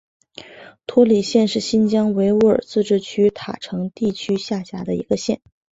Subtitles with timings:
[0.87, 5.41] 托里县是新疆维吾尔自治区塔城地区下辖的一个县。